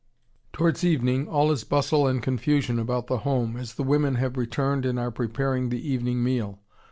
Towards 0.51 0.83
evening 0.83 1.27
all 1.27 1.51
is 1.51 1.63
bustle 1.63 2.07
and 2.07 2.23
confusion 2.23 2.79
about 2.79 3.05
the 3.05 3.19
home, 3.19 3.55
as 3.55 3.75
the 3.75 3.83
women 3.83 4.15
have 4.15 4.35
returned 4.35 4.83
and 4.83 4.97
are 4.99 5.11
preparing 5.11 5.69
the 5.69 5.87
evening 5.87 6.23
meal. 6.23 6.59